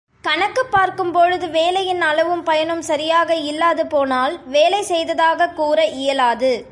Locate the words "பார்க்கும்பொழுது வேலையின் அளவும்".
0.71-2.43